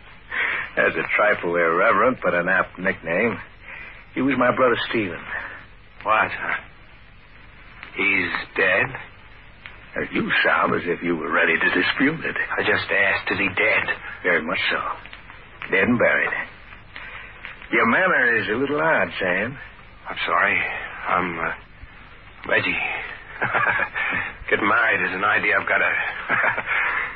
That's 0.75 0.95
a 0.95 1.07
trifle 1.15 1.55
irreverent, 1.55 2.19
but 2.21 2.35
an 2.35 2.47
apt 2.49 2.77
nickname. 2.77 3.39
He 4.13 4.21
was 4.21 4.35
my 4.37 4.55
brother 4.55 4.77
Stephen. 4.89 5.19
What? 6.03 6.29
He's 7.97 8.29
dead? 8.55 8.85
You 10.11 10.31
sound 10.45 10.75
as 10.75 10.81
if 10.85 11.03
you 11.03 11.15
were 11.15 11.31
ready 11.31 11.53
to 11.57 11.69
dispute 11.69 12.23
it. 12.25 12.35
I 12.57 12.61
just 12.63 12.89
asked, 12.89 13.31
is 13.31 13.39
he 13.39 13.47
dead? 13.49 13.83
Very 14.23 14.41
much 14.41 14.59
so. 14.71 14.79
Dead 15.71 15.83
and 15.87 15.99
buried. 15.99 16.31
Your 17.71 17.85
manner 17.87 18.37
is 18.41 18.47
a 18.49 18.57
little 18.57 18.81
odd, 18.81 19.09
Sam. 19.19 19.57
I'm 20.09 20.17
sorry. 20.25 20.57
I'm, 21.07 21.39
uh, 21.39 21.51
Reggie. 22.49 22.77
Getting 24.49 24.67
married 24.67 25.01
is 25.07 25.15
an 25.15 25.23
idea 25.23 25.53
I've 25.59 25.67
got 25.67 25.77
to, 25.77 25.93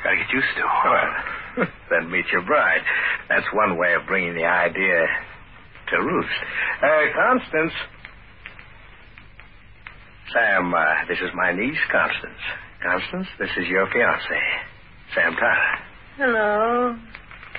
got 0.04 0.10
to 0.10 0.16
get 0.16 0.32
used 0.32 0.54
to. 0.56 0.64
Well, 0.84 1.66
then 1.90 2.10
meet 2.10 2.26
your 2.32 2.42
bride. 2.42 2.82
That's 3.28 3.46
one 3.52 3.76
way 3.78 3.94
of 3.94 4.06
bringing 4.06 4.34
the 4.34 4.44
idea 4.46 5.06
to 5.90 5.96
roost. 6.02 6.28
Uh, 6.82 7.12
Constance. 7.14 7.72
Sam, 10.32 10.72
uh, 10.72 10.84
this 11.08 11.18
is 11.18 11.30
my 11.34 11.52
niece, 11.52 11.78
Constance. 11.90 12.40
Constance, 12.84 13.26
this 13.38 13.48
is 13.56 13.64
your 13.68 13.88
fiance, 13.88 14.40
Sam 15.16 15.32
Tyler. 15.40 15.74
Hello, 16.20 16.94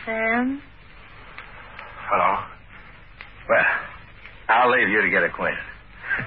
Sam. 0.05 0.61
Hello. 2.05 2.45
Well, 3.49 3.65
I'll 4.49 4.69
leave 4.69 4.87
you 4.87 5.01
to 5.01 5.09
get 5.09 5.23
acquainted. 5.23 5.65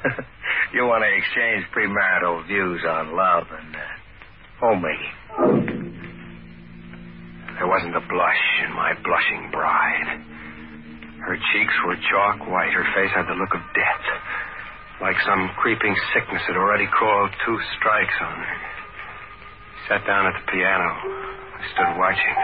you 0.74 0.82
want 0.82 1.06
to 1.06 1.10
exchange 1.14 1.62
premarital 1.70 2.48
views 2.48 2.82
on 2.90 3.14
love 3.14 3.46
and 3.54 3.70
uh, 3.70 3.86
homemaking. 4.58 5.14
There 7.54 7.70
wasn't 7.70 7.94
a 7.94 8.02
blush 8.02 8.44
in 8.66 8.74
my 8.74 8.98
blushing 9.06 9.46
bride. 9.54 10.26
Her 11.22 11.38
cheeks 11.54 11.74
were 11.86 11.94
chalk 12.10 12.50
white. 12.50 12.74
Her 12.74 12.86
face 12.98 13.14
had 13.14 13.30
the 13.30 13.38
look 13.38 13.54
of 13.54 13.62
death. 13.78 14.04
Like 15.00 15.16
some 15.22 15.54
creeping 15.54 15.94
sickness 16.14 16.42
had 16.50 16.56
already 16.56 16.88
crawled 16.90 17.30
two 17.46 17.58
strikes 17.78 18.18
on 18.26 18.42
her. 18.42 18.58
Sat 19.88 20.04
down 20.04 20.28
at 20.28 20.36
the 20.36 20.44
piano. 20.52 20.84
I 20.84 21.60
stood 21.72 21.92
watching. 21.96 22.36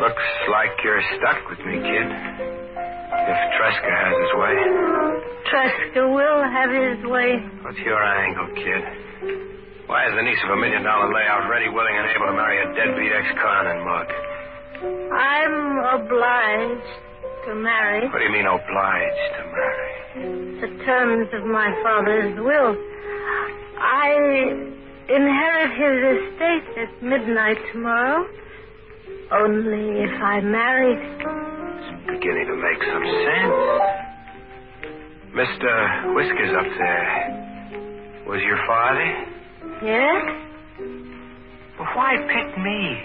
Looks 0.00 0.28
like 0.48 0.72
you're 0.82 1.04
stuck 1.20 1.36
with 1.52 1.60
me, 1.68 1.84
kid. 1.84 2.08
If 2.08 3.38
Tresca 3.52 3.92
has 3.92 4.14
his 4.24 4.32
way. 4.40 4.56
Tresca 5.52 6.02
will 6.08 6.40
have 6.48 6.72
his 6.72 7.04
way. 7.04 7.44
What's 7.60 7.76
your 7.84 8.00
angle, 8.02 8.56
kid? 8.56 8.82
Why 9.84 10.08
is 10.08 10.16
the 10.16 10.22
niece 10.24 10.40
of 10.48 10.50
a 10.50 10.56
million 10.56 10.82
dollar 10.82 11.12
layout 11.12 11.44
ready, 11.48 11.68
willing, 11.68 11.92
and 11.92 12.08
able 12.08 12.26
to 12.26 12.36
marry 12.40 12.56
a 12.64 12.66
deadbeat 12.72 13.12
ex-con 13.12 13.66
and 13.68 13.84
mug? 13.84 14.08
I'm 15.12 16.00
obliged 16.00 16.88
to 17.46 17.54
marry. 17.54 18.08
What 18.08 18.18
do 18.18 18.24
you 18.24 18.32
mean 18.32 18.48
obliged 18.48 19.28
to 19.36 19.44
marry? 19.52 19.92
The 20.64 20.84
terms 20.84 21.28
of 21.36 21.44
my 21.44 21.68
father's 21.84 22.40
will. 22.40 22.76
I 23.76 24.73
inherit 25.08 25.70
his 25.76 25.96
estate 26.16 26.66
at 26.78 27.02
midnight 27.02 27.58
tomorrow. 27.72 28.26
Only 29.32 30.02
if 30.02 30.22
I 30.22 30.40
married. 30.40 30.98
It's 30.98 31.90
beginning 32.06 32.46
to 32.46 32.56
make 32.56 32.80
some 32.84 33.04
sense. 33.04 33.84
Mr. 35.34 36.14
Whiskers 36.14 36.54
up 36.56 36.68
there 36.78 37.44
was 38.26 38.40
your 38.42 38.58
father? 38.66 39.08
Yes? 39.84 40.24
Well, 41.78 41.88
why 41.94 42.16
pick 42.16 42.56
me? 42.62 43.02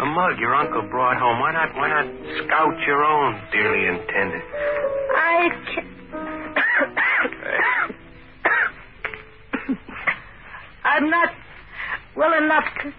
A 0.00 0.06
mug 0.06 0.38
your 0.38 0.54
uncle 0.54 0.82
brought 0.88 1.18
home. 1.18 1.40
Why 1.40 1.52
not? 1.52 1.74
Why 1.76 1.88
not 1.88 2.06
scout 2.44 2.78
your 2.86 3.04
own 3.04 3.40
dearly 3.52 3.84
intended? 3.86 4.42
I 5.16 5.48
can... 5.74 5.99
I'm 11.00 11.08
not 11.08 11.30
well 12.14 12.34
enough 12.34 12.64
to. 12.82 12.92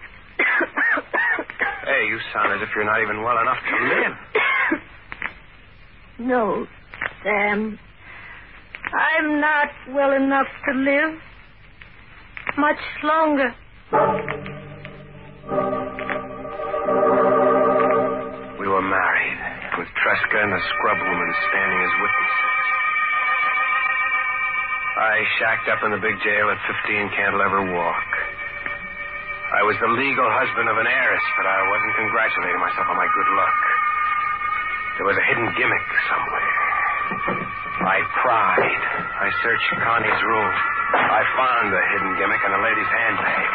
Hey, 1.86 2.06
you 2.08 2.18
sound 2.34 2.52
as 2.52 2.60
if 2.60 2.74
you're 2.74 2.84
not 2.84 3.00
even 3.00 3.22
well 3.22 3.38
enough 3.40 3.58
to 3.70 3.76
live. 3.86 4.16
No, 6.18 6.66
Sam. 7.24 7.78
I'm 8.92 9.40
not 9.40 9.70
well 9.90 10.12
enough 10.12 10.46
to 10.66 10.74
live 10.74 11.18
much 12.58 12.78
longer. 13.02 13.54
We 18.60 18.68
were 18.68 18.82
married, 18.82 19.38
with 19.78 19.88
Tresca 19.98 20.42
and 20.44 20.52
the 20.52 20.60
scrub 20.60 20.98
woman 20.98 21.34
standing 21.48 21.80
as 21.80 21.92
witnesses. 22.02 22.81
I 25.02 25.18
shacked 25.42 25.66
up 25.66 25.82
in 25.82 25.90
the 25.90 25.98
big 25.98 26.14
jail 26.22 26.46
at 26.46 26.62
15 26.62 27.10
Cantilever 27.18 27.74
Walk. 27.74 28.10
I 29.50 29.66
was 29.66 29.74
the 29.82 29.90
legal 29.98 30.30
husband 30.30 30.70
of 30.70 30.78
an 30.78 30.86
heiress, 30.86 31.26
but 31.34 31.46
I 31.50 31.58
wasn't 31.66 31.94
congratulating 32.06 32.62
myself 32.62 32.86
on 32.86 32.94
my 32.94 33.10
good 33.10 33.30
luck. 33.34 33.58
There 35.02 35.06
was 35.10 35.18
a 35.18 35.26
hidden 35.26 35.50
gimmick 35.58 35.86
somewhere. 36.06 36.50
I 37.82 37.98
pried. 38.22 38.82
I 39.26 39.28
searched 39.42 39.70
Connie's 39.82 40.22
room. 40.22 40.50
I 40.94 41.22
found 41.34 41.74
the 41.74 41.82
hidden 41.82 42.12
gimmick 42.22 42.42
in 42.46 42.50
the 42.54 42.62
lady's 42.62 42.92
handbag. 42.94 43.50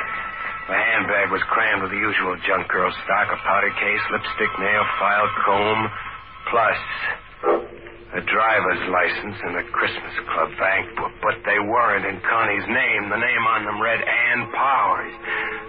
The 0.68 0.76
handbag 0.84 1.28
was 1.32 1.40
crammed 1.48 1.80
with 1.80 1.96
the 1.96 2.02
usual 2.12 2.36
junk 2.44 2.68
girl 2.68 2.92
stock, 3.08 3.32
a 3.32 3.40
powder 3.48 3.72
case, 3.72 4.04
lipstick, 4.12 4.52
nail 4.60 4.84
file, 5.00 5.32
comb, 5.48 5.82
plus 6.52 6.80
a 8.16 8.22
driver's 8.24 8.84
license 8.88 9.36
and 9.44 9.60
a 9.60 9.66
Christmas 9.76 10.16
Club 10.32 10.50
bank 10.56 10.88
book. 10.96 11.12
But 11.20 11.44
they 11.44 11.60
weren't 11.60 12.08
in 12.08 12.20
Connie's 12.24 12.64
name. 12.72 13.12
The 13.12 13.20
name 13.20 13.44
on 13.52 13.66
them 13.68 13.82
read 13.84 14.00
Ann 14.00 14.48
Powers. 14.56 15.14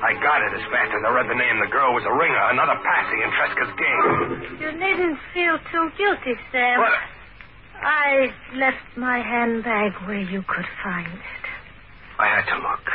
I 0.06 0.14
got 0.22 0.38
it 0.46 0.52
as 0.54 0.64
fast 0.70 0.94
as 0.94 1.02
I 1.02 1.10
read 1.10 1.26
the 1.26 1.34
name. 1.34 1.58
The 1.58 1.72
girl 1.74 1.90
was 1.94 2.06
a 2.06 2.14
ringer, 2.14 2.44
another 2.54 2.78
patsy 2.78 3.18
in 3.18 3.30
Tresca's 3.34 3.72
game. 3.74 4.06
You 4.62 4.70
needn't 4.78 5.18
feel 5.34 5.58
too 5.74 5.90
guilty, 5.98 6.38
Sam. 6.54 6.78
What? 6.78 6.94
I 7.82 8.30
left 8.54 8.86
my 8.96 9.18
handbag 9.18 9.92
where 10.06 10.18
you 10.22 10.42
could 10.46 10.66
find 10.82 11.06
it. 11.10 11.44
I 12.18 12.26
had 12.26 12.46
to 12.54 12.58
look. 12.62 12.86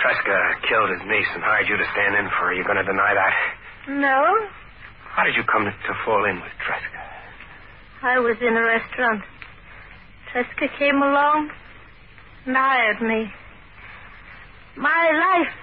Tresca 0.00 0.36
killed 0.68 0.90
his 0.90 1.00
niece 1.08 1.28
and 1.34 1.42
hired 1.44 1.68
you 1.68 1.76
to 1.76 1.86
stand 1.92 2.16
in 2.16 2.26
for 2.36 2.48
her. 2.48 2.54
You're 2.54 2.64
going 2.66 2.80
to 2.80 2.84
deny 2.88 3.14
that? 3.14 3.34
No, 3.88 4.48
How 5.12 5.24
did 5.24 5.36
you 5.36 5.44
come 5.44 5.64
to 5.64 5.92
fall 6.04 6.24
in 6.24 6.36
with 6.40 6.52
Tresca? 6.64 7.00
I 8.02 8.18
was 8.18 8.36
in 8.40 8.56
a 8.56 8.62
restaurant. 8.62 9.22
Tresca 10.32 10.66
came 10.78 10.96
along 10.96 11.50
and 12.46 12.56
hired 12.56 13.00
me. 13.00 13.30
My 14.76 15.10
life, 15.14 15.54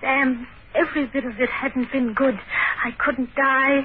Sam, 0.00 0.46
every 0.74 1.06
bit 1.06 1.24
of 1.24 1.40
it 1.40 1.48
hadn't 1.50 1.90
been 1.90 2.14
good. 2.14 2.38
I 2.84 2.92
couldn't 2.98 3.34
die, 3.34 3.84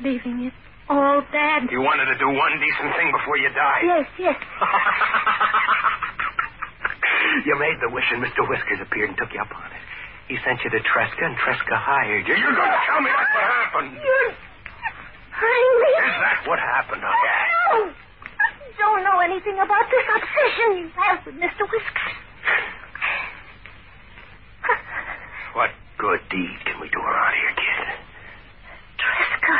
leaving 0.00 0.44
it 0.48 0.54
all 0.88 1.20
bad. 1.32 1.68
You 1.70 1.82
wanted 1.82 2.06
to 2.06 2.16
do 2.18 2.28
one 2.32 2.52
decent 2.58 2.96
thing 2.96 3.12
before 3.12 3.36
you 3.36 3.50
died. 3.52 3.82
Yes, 3.84 4.06
yes. 4.18 4.36
you 7.46 7.58
made 7.58 7.76
the 7.82 7.90
wish, 7.92 8.08
and 8.10 8.22
Mr. 8.24 8.48
Whiskers 8.48 8.80
appeared 8.80 9.10
and 9.10 9.18
took 9.18 9.32
you 9.34 9.40
up 9.40 9.52
on 9.54 9.66
it. 9.68 9.82
He 10.28 10.38
sent 10.46 10.64
you 10.64 10.70
to 10.70 10.80
Tresca, 10.80 11.26
and 11.26 11.36
Tresca 11.36 11.76
hired 11.76 12.26
you. 12.26 12.36
You're 12.36 12.54
going 12.56 12.70
to 12.70 12.80
tell 12.88 13.00
me 13.02 13.10
that's 13.12 13.34
what 13.34 13.44
happened. 13.44 13.92
You're 14.00 14.32
Is 15.40 16.16
that 16.20 16.44
what 16.46 16.58
happened, 16.58 17.02
huh? 17.04 17.12
No. 17.12 17.92
I 18.40 18.48
don't 18.76 19.02
know 19.04 19.20
anything 19.20 19.56
about 19.56 19.86
this 19.88 20.06
obsession 20.12 20.68
you 20.84 20.88
have 21.00 21.24
with 21.24 21.36
Mr. 21.36 21.64
Whiskers. 21.64 22.14
What 25.54 25.70
good 25.98 26.20
deed 26.30 26.56
can 26.64 26.80
we 26.80 26.88
do 26.88 27.00
around 27.00 27.34
here, 27.34 27.54
kid? 27.56 27.86
Tresca 29.00 29.56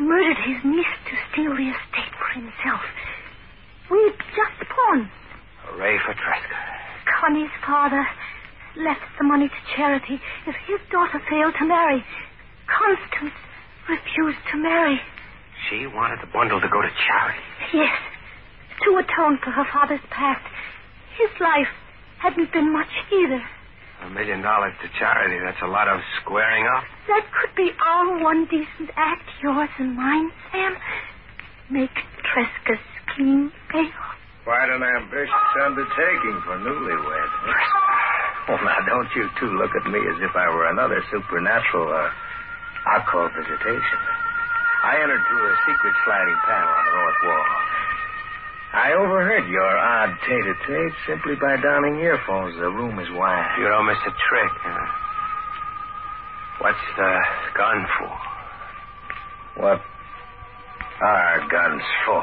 murdered 0.00 0.40
his 0.48 0.64
niece 0.64 0.96
to 1.08 1.14
steal 1.30 1.52
the 1.54 1.68
estate 1.70 2.12
for 2.16 2.28
himself. 2.40 2.80
We've 3.90 4.18
just 4.34 4.58
pawned. 4.68 5.08
Hooray 5.68 5.98
for 6.04 6.14
Tresca. 6.14 6.56
Connie's 7.20 7.52
father 7.66 8.06
left 8.76 9.04
the 9.18 9.24
money 9.24 9.48
to 9.48 9.60
charity 9.76 10.20
if 10.46 10.56
his 10.66 10.80
daughter 10.90 11.20
failed 11.28 11.54
to 11.58 11.66
marry. 11.66 12.04
Constance 12.66 13.34
refused 13.88 14.38
to 14.52 14.56
marry. 14.58 15.00
She 15.68 15.86
wanted 15.86 16.20
the 16.20 16.30
bundle 16.32 16.60
to 16.60 16.68
go 16.68 16.80
to 16.82 16.90
charity. 17.06 17.44
Yes, 17.74 17.94
to 18.84 18.96
atone 18.96 19.38
for 19.44 19.50
her 19.50 19.66
father's 19.72 20.04
past. 20.10 20.44
His 21.18 21.30
life 21.40 21.68
hadn't 22.18 22.52
been 22.52 22.72
much 22.72 22.90
either. 23.12 23.42
A 24.02 24.08
million 24.08 24.40
dollars 24.40 24.72
to 24.80 24.88
charity, 24.98 25.36
that's 25.44 25.60
a 25.62 25.68
lot 25.68 25.86
of 25.86 26.00
squaring 26.22 26.64
up. 26.66 26.84
That 27.08 27.26
could 27.36 27.54
be 27.54 27.70
our 27.86 28.18
one 28.24 28.46
decent 28.46 28.88
act, 28.96 29.28
yours 29.42 29.68
and 29.78 29.94
mine, 29.94 30.30
Sam. 30.50 30.76
Make 31.70 31.92
Tresca's 32.24 32.80
scheme 33.12 33.52
pay 33.68 33.84
off. 33.84 34.16
Quite 34.44 34.70
an 34.72 34.82
ambitious 34.82 35.52
undertaking 35.62 36.40
for 36.48 36.56
newlyweds. 36.64 37.34
Huh? 37.44 38.56
Well, 38.56 38.64
now, 38.64 38.80
don't 38.88 39.10
you 39.14 39.28
two 39.38 39.52
look 39.60 39.70
at 39.76 39.84
me 39.92 40.00
as 40.00 40.16
if 40.24 40.34
I 40.34 40.48
were 40.48 40.66
another 40.72 41.04
supernatural 41.12 41.92
uh, 41.92 42.08
uh, 42.86 43.00
occult 43.00 43.32
visitation. 43.36 43.98
I 44.82 44.96
entered 45.02 45.20
through 45.28 45.44
a 45.44 45.56
secret 45.68 45.94
sliding 46.04 46.38
panel 46.48 46.72
on 46.72 46.84
the 46.88 46.94
north 46.96 47.20
wall. 47.24 47.46
I 48.72 48.92
overheard 48.94 49.48
your 49.50 49.72
odd 49.76 50.14
tete-a-tete 50.24 50.94
simply 51.06 51.34
by 51.36 51.56
donning 51.60 51.98
earphones. 52.00 52.54
The 52.56 52.70
room 52.70 52.98
is 52.98 53.10
wide. 53.12 53.58
You 53.58 53.66
don't 53.68 53.86
miss 53.86 53.98
a 54.06 54.14
trick, 54.30 54.52
huh? 54.62 54.86
What's 56.60 56.86
the 56.96 57.12
gun 57.58 57.86
for? 57.98 58.12
What 59.60 59.80
are 61.02 61.40
guns 61.50 61.82
for? 62.06 62.22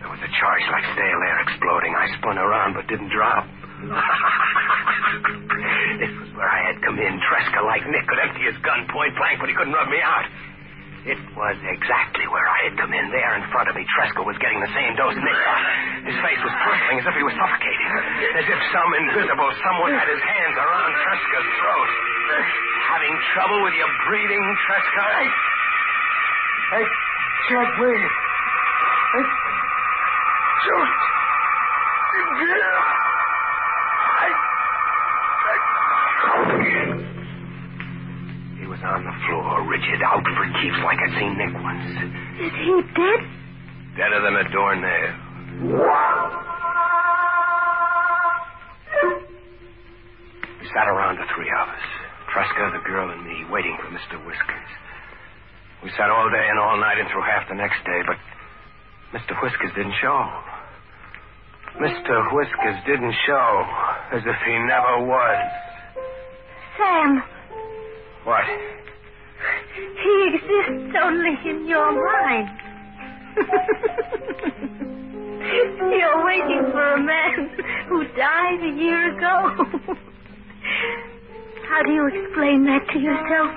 There 0.00 0.08
was 0.08 0.20
a 0.22 0.30
charge 0.38 0.64
like 0.70 0.84
stale 0.94 1.22
air 1.26 1.40
exploding. 1.50 1.94
I 1.96 2.06
spun 2.18 2.38
around 2.38 2.74
but 2.74 2.86
didn't 2.86 3.10
drop. 3.10 3.44
come 6.92 7.00
in. 7.00 7.16
Tresca, 7.24 7.64
like 7.64 7.80
Nick, 7.88 8.04
could 8.04 8.20
empty 8.20 8.44
his 8.44 8.58
gun 8.60 8.84
point 8.92 9.16
blank, 9.16 9.40
but 9.40 9.48
he 9.48 9.56
couldn't 9.56 9.72
rub 9.72 9.88
me 9.88 9.96
out. 10.04 10.28
It 11.02 11.18
was 11.34 11.58
exactly 11.66 12.28
where 12.30 12.46
I 12.46 12.70
had 12.70 12.78
come 12.78 12.92
in. 12.92 13.10
There 13.10 13.34
in 13.34 13.42
front 13.50 13.66
of 13.66 13.74
me, 13.74 13.82
Tresca 13.96 14.22
was 14.22 14.36
getting 14.38 14.60
the 14.60 14.70
same 14.70 14.94
dose 14.94 15.16
Nick 15.16 15.38
got. 15.40 15.62
His 16.06 16.14
face 16.20 16.38
was 16.44 16.54
purpling 16.62 17.02
as 17.02 17.06
if 17.08 17.14
he 17.16 17.24
was 17.26 17.34
suffocating. 17.34 17.90
As 18.38 18.46
if 18.46 18.60
some 18.70 18.90
invisible 18.94 19.50
someone 19.66 19.96
had 19.96 20.06
his 20.06 20.22
hands 20.22 20.56
around 20.60 20.90
Tresca's 21.02 21.48
throat. 21.58 21.90
Having 22.92 23.14
trouble 23.34 23.60
with 23.66 23.74
your 23.74 23.90
breathing, 24.06 24.44
Tresca? 24.68 25.06
Hey, 26.76 26.86
Jack, 27.50 27.70
wait. 27.82 28.10
Hey, 29.16 29.24
just... 30.70 31.02
rigid, 39.64 40.02
out 40.02 40.24
for 40.24 40.46
keeps 40.62 40.78
like 40.84 40.98
I'd 40.98 41.14
seen 41.18 41.38
Nick 41.38 41.54
once. 41.54 41.86
Is 42.40 42.52
he 42.52 42.72
dead? 42.94 43.20
Deader 43.96 44.20
than 44.22 44.36
a 44.36 44.46
doornail. 44.50 45.12
We 50.60 50.66
sat 50.74 50.88
around, 50.88 51.18
the 51.18 51.26
three 51.34 51.50
of 51.50 51.68
us. 51.68 51.84
Tresca, 52.32 52.72
the 52.72 52.82
girl, 52.88 53.10
and 53.10 53.22
me, 53.24 53.44
waiting 53.50 53.76
for 53.76 53.90
Mr. 53.92 54.16
Whiskers. 54.24 54.70
We 55.82 55.90
sat 55.98 56.08
all 56.08 56.30
day 56.30 56.46
and 56.48 56.58
all 56.58 56.78
night 56.78 56.98
and 56.98 57.08
through 57.10 57.22
half 57.22 57.48
the 57.48 57.54
next 57.54 57.84
day, 57.84 58.00
but 58.06 58.16
Mr. 59.12 59.36
Whiskers 59.42 59.72
didn't 59.76 59.94
show. 60.00 60.18
Mr. 61.80 62.32
Whiskers 62.32 62.78
didn't 62.86 63.14
show, 63.26 63.48
as 64.12 64.22
if 64.24 64.36
he 64.46 64.54
never 64.64 65.04
was. 65.04 65.71
Only 71.62 71.68
in 71.68 71.68
your 71.68 71.92
mind. 71.92 72.48
You're 75.92 76.24
waiting 76.24 76.70
for 76.72 76.94
a 76.94 77.02
man 77.02 77.50
who 77.88 78.04
died 78.16 78.60
a 78.62 78.72
year 78.76 79.16
ago. 79.16 79.54
How 81.68 81.82
do 81.82 81.92
you 81.92 82.06
explain 82.06 82.64
that 82.64 82.86
to 82.92 82.98
yourself? 82.98 83.50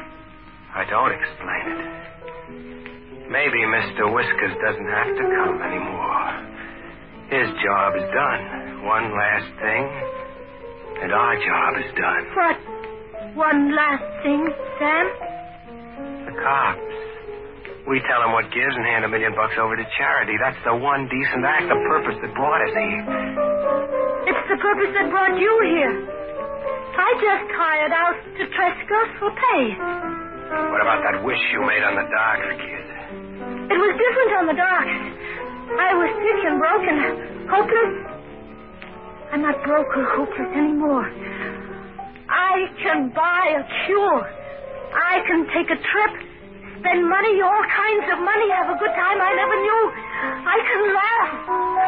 I 0.74 0.86
don't 0.90 1.12
explain 1.12 1.68
it. 1.72 3.30
Maybe 3.30 3.60
Mr. 3.66 4.14
Whiskers 4.14 4.56
doesn't 4.62 4.88
have 4.88 5.16
to 5.16 5.24
come 5.24 5.62
anymore. 5.62 6.32
His 7.30 7.50
job 7.64 7.96
is 7.96 8.08
done. 8.14 8.84
One 8.86 9.12
last 9.18 9.50
thing, 9.60 9.90
and 11.02 11.12
our 11.12 11.36
job 11.36 11.78
is 11.80 11.92
done. 11.98 12.26
What? 12.36 12.58
One 13.36 13.76
last 13.76 14.24
thing, 14.24 14.48
Sam? 14.80 15.08
The 16.26 16.34
cops. 16.42 16.95
We 17.86 18.02
tell 18.10 18.18
them 18.26 18.34
what 18.34 18.50
gives 18.50 18.74
and 18.74 18.86
hand 18.86 19.06
a 19.06 19.10
million 19.10 19.38
bucks 19.38 19.54
over 19.62 19.78
to 19.78 19.86
charity. 19.98 20.34
That's 20.42 20.58
the 20.66 20.74
one 20.74 21.06
decent 21.06 21.46
act, 21.46 21.70
the 21.70 21.78
purpose 21.86 22.18
that 22.18 22.34
brought 22.34 22.62
us 22.66 22.74
here. 22.74 23.02
It's 24.26 24.46
the 24.50 24.58
purpose 24.58 24.92
that 24.98 25.08
brought 25.14 25.38
you 25.38 25.54
here. 25.70 25.94
I 26.98 27.10
just 27.22 27.48
hired 27.54 27.94
out 27.94 28.18
to 28.18 28.44
Tresca 28.58 29.00
for 29.22 29.30
pay. 29.30 29.64
What 30.74 30.82
about 30.82 31.06
that 31.06 31.22
wish 31.22 31.38
you 31.54 31.62
made 31.62 31.86
on 31.86 31.94
the 31.94 32.08
docks, 32.10 32.50
kid? 32.58 32.86
It 33.70 33.78
was 33.78 33.94
different 34.02 34.32
on 34.34 34.46
the 34.50 34.58
docks. 34.58 34.98
I 35.78 35.90
was 35.94 36.10
sick 36.26 36.40
and 36.42 36.58
broken, 36.58 36.98
hopeless. 37.54 37.94
I'm 39.30 39.42
not 39.42 39.62
broke 39.62 39.94
or 39.94 40.06
hopeless 40.16 40.52
anymore. 40.58 41.06
I 42.30 42.66
can 42.82 43.10
buy 43.14 43.62
a 43.62 43.64
cure. 43.86 44.26
I 44.96 45.22
can 45.28 45.46
take 45.54 45.70
a 45.70 45.78
trip, 45.78 46.14
spend 46.86 47.10
money, 47.10 47.42
all 47.42 47.66
kinds 47.66 48.06
of 48.14 48.22
money, 48.22 48.48
have 48.54 48.70
a 48.70 48.78
good 48.78 48.94
time 48.94 49.18
I 49.18 49.34
never 49.34 49.58
knew. 49.58 49.82
I 50.46 50.58
can 50.62 50.82
laugh. 50.94 51.32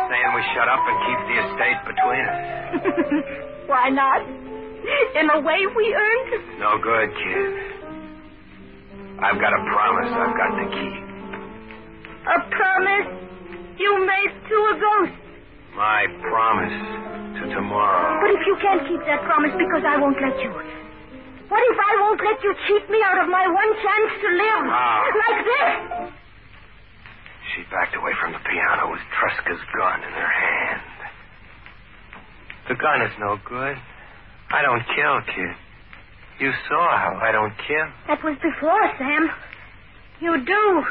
Saying 0.09 0.31
we 0.33 0.41
shut 0.57 0.65
up 0.65 0.81
and 0.81 0.97
keep 1.05 1.19
the 1.29 1.37
estate 1.45 1.79
between 1.85 2.23
us. 2.25 2.37
Why 3.71 3.93
not? 3.93 4.25
In 4.25 5.29
a 5.29 5.39
way 5.45 5.61
we 5.69 5.93
earned. 5.93 6.31
No 6.57 6.81
good, 6.81 7.13
kid. 7.13 7.45
I've 9.21 9.37
got 9.37 9.53
a 9.53 9.61
promise 9.69 10.09
I've 10.17 10.33
got 10.33 10.51
to 10.57 10.65
keep. 10.65 10.97
A 12.25 12.39
promise 12.49 13.07
you 13.77 13.91
made 14.01 14.33
to 14.49 14.55
a 14.65 14.75
ghost. 14.81 15.17
My 15.77 16.09
promise 16.25 16.73
to 17.37 17.53
tomorrow. 17.53 18.17
But 18.17 18.33
if 18.33 18.41
you 18.49 18.57
can't 18.61 18.81
keep 18.89 19.01
that 19.05 19.21
promise 19.29 19.53
because 19.53 19.85
I 19.85 20.01
won't 20.01 20.17
let 20.17 20.41
you. 20.41 20.49
What 21.47 21.63
if 21.63 21.77
I 21.79 21.91
won't 22.01 22.21
let 22.23 22.43
you 22.43 22.53
cheat 22.67 22.89
me 22.89 22.99
out 23.05 23.23
of 23.23 23.29
my 23.29 23.47
one 23.47 23.71
chance 23.79 24.11
to 24.21 24.29
live? 24.35 24.63
Ah. 24.67 25.03
Like 25.07 25.41
this? 25.47 26.11
She 27.55 27.63
backed 27.71 27.95
away 27.95 28.11
from 28.19 28.33
the 28.33 28.39
piano 28.43 28.91
with 28.91 28.99
Tresca's 29.15 29.63
gun 29.77 30.03
in 30.03 30.11
her 30.11 30.27
hand. 30.27 30.81
The 32.67 32.75
gun 32.75 33.01
is 33.01 33.13
no 33.19 33.39
good. 33.47 33.77
I 34.51 34.61
don't 34.61 34.83
kill, 34.95 35.21
kid. 35.33 35.55
You 36.39 36.51
saw 36.69 36.97
how 36.97 37.19
I 37.23 37.31
don't 37.31 37.53
kill. 37.67 37.87
That 38.07 38.23
was 38.23 38.37
before, 38.43 38.91
Sam. 38.97 39.29
You 40.19 40.43
do. 40.45 40.83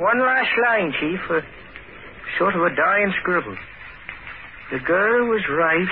one 0.00 0.18
last 0.18 0.48
line, 0.66 0.92
Chief. 0.98 1.20
Uh, 1.28 1.40
sort 2.38 2.56
of 2.56 2.62
a 2.62 2.74
dying 2.74 3.12
scribble. 3.20 3.56
The 4.72 4.78
girl 4.80 5.28
was 5.28 5.42
right. 5.50 5.88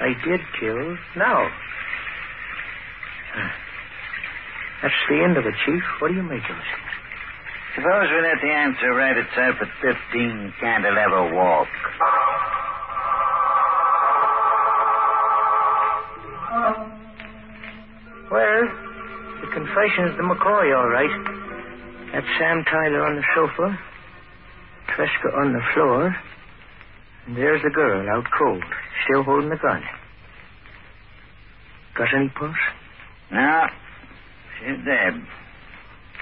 I 0.00 0.12
did 0.28 0.40
kill. 0.60 0.96
Now. 1.16 1.48
That's 4.82 4.94
the 5.08 5.24
end 5.24 5.36
of 5.38 5.46
it, 5.46 5.54
Chief. 5.64 5.82
What 6.00 6.08
do 6.08 6.14
you 6.14 6.22
make 6.22 6.44
of 6.44 6.56
it? 6.56 6.70
Suppose 7.76 8.10
we 8.10 8.20
let 8.20 8.40
the 8.42 8.50
answer 8.50 8.92
write 8.92 9.16
itself 9.16 9.56
at 9.60 9.68
15 10.12 10.54
Cantilever 10.60 11.34
Walk. 11.34 11.68
Well, 18.30 18.62
the 19.40 19.48
confession's 19.52 20.16
the 20.16 20.24
McCoy, 20.24 20.76
all 20.76 20.88
right. 20.88 21.39
That's 22.12 22.26
Sam 22.38 22.64
Tyler 22.64 23.06
on 23.06 23.16
the 23.16 23.24
sofa, 23.36 23.78
Tresca 24.88 25.38
on 25.38 25.52
the 25.52 25.62
floor, 25.74 26.16
and 27.26 27.36
there's 27.36 27.62
the 27.62 27.70
girl 27.70 28.08
out 28.10 28.24
cold, 28.36 28.64
still 29.04 29.22
holding 29.22 29.50
the 29.50 29.56
gun. 29.56 29.82
Got 31.96 32.14
any 32.14 32.28
pulse? 32.30 32.56
No, 33.30 33.66
she's 34.58 34.84
dead. 34.84 35.22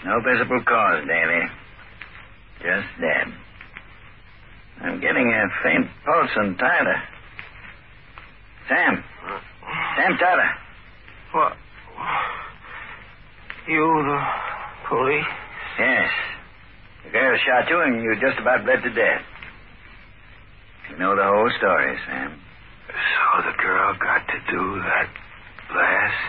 No 0.05 0.21
visible 0.21 0.63
cause, 0.67 1.05
Daly. 1.07 1.47
Just 2.61 2.89
dead. 3.01 3.33
I'm 4.83 5.01
getting 5.01 5.33
a 5.33 5.49
faint 5.63 5.87
pulse 6.05 6.31
on 6.37 6.57
Tyler. 6.57 7.03
Sam. 8.69 9.05
Sam 9.97 10.19
Tyler. 10.19 10.51
What? 11.33 11.57
You, 13.67 14.03
the 14.07 14.27
police? 14.89 15.25
Yes. 15.79 16.11
The 17.05 17.11
girl 17.11 17.39
shot 17.47 17.71
you 17.71 17.81
and 17.81 18.03
you 18.03 18.15
just 18.21 18.39
about 18.41 18.65
bled 18.65 18.83
to 18.83 18.91
death. 18.91 19.23
You 20.91 20.99
know 20.99 21.15
the 21.15 21.23
whole 21.23 21.51
story, 21.59 21.97
Sam. 22.07 22.41
So 22.89 23.43
the 23.51 23.57
girl 23.63 23.95
got 24.01 24.27
to 24.27 24.39
do 24.51 24.81
that 24.83 25.09
last 25.75 26.21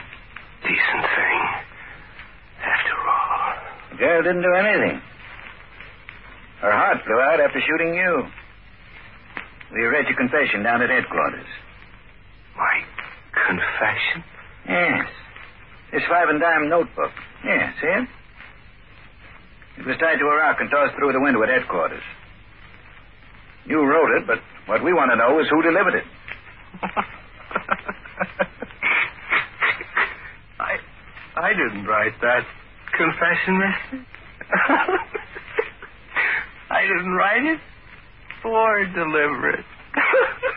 decent 0.61 1.05
thing. 1.15 1.41
After 2.61 2.95
all. 3.07 3.53
The 3.91 3.97
girl 3.97 4.23
didn't 4.23 4.41
do 4.43 4.53
anything. 4.53 5.01
Her 6.61 6.71
heart 6.71 6.97
flew 7.05 7.19
out 7.19 7.39
after 7.39 7.61
shooting 7.61 7.95
you. 7.95 8.27
We 9.71 9.81
read 9.83 10.07
your 10.07 10.17
confession 10.17 10.63
down 10.63 10.81
at 10.81 10.89
headquarters. 10.89 11.47
My 12.57 12.83
confession? 13.31 14.23
Yes. 14.67 15.07
This 15.93 16.03
five 16.09 16.27
and 16.29 16.39
dime 16.39 16.69
notebook. 16.69 17.11
Yeah, 17.45 17.71
see 17.79 17.87
it? 17.87 18.09
It 19.79 19.85
was 19.85 19.97
tied 19.97 20.19
to 20.19 20.25
a 20.25 20.35
rock 20.35 20.57
and 20.59 20.69
tossed 20.69 20.95
through 20.95 21.13
the 21.13 21.21
window 21.21 21.41
at 21.41 21.49
headquarters. 21.49 22.03
You 23.65 23.81
wrote 23.85 24.11
it, 24.17 24.27
but 24.27 24.39
what 24.65 24.83
we 24.83 24.93
want 24.93 25.11
to 25.11 25.15
know 25.17 25.39
is 25.39 25.47
who 25.49 25.61
delivered 25.61 25.95
it. 25.95 26.03
I 30.59 30.77
I 31.37 31.53
didn't 31.53 31.85
write 31.85 32.19
that 32.21 32.45
confession, 32.97 33.57
mister. 33.57 34.05
I 36.71 36.81
didn't 36.81 37.13
write 37.13 37.45
it 37.45 37.59
or 38.45 38.85
deliver 38.85 39.49
it. 39.51 39.65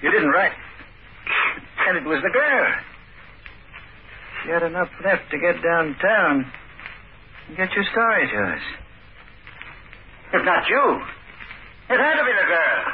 You 0.00 0.12
didn't 0.12 0.30
write. 0.30 0.52
It. 0.52 0.58
And 1.88 1.96
it 1.98 2.04
was 2.04 2.22
the 2.22 2.30
girl. 2.30 2.74
She 4.44 4.50
had 4.50 4.62
enough 4.62 4.90
left 5.02 5.28
to 5.32 5.38
get 5.38 5.60
downtown 5.60 6.46
get 7.56 7.72
your 7.72 7.84
story 7.92 8.26
to 8.28 8.42
us. 8.54 8.62
If 10.34 10.44
not 10.44 10.68
you, 10.68 11.00
it 11.90 11.98
had 11.98 12.16
to 12.16 12.24
be 12.24 12.32
the 12.32 12.46
girl. 12.48 12.84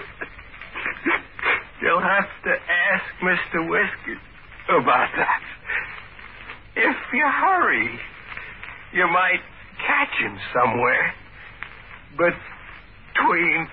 You'll 1.82 2.02
have 2.02 2.28
to 2.44 2.50
ask 2.50 3.04
Mr. 3.22 3.68
Whiskers 3.70 4.18
about 4.68 5.08
that. 5.16 5.42
If 6.76 6.96
you 7.12 7.24
hurry, 7.24 7.98
you 8.92 9.06
might 9.08 9.40
catch 9.86 10.18
him 10.20 10.38
somewhere. 10.52 11.14
But 12.16 12.34
Between 13.14 13.68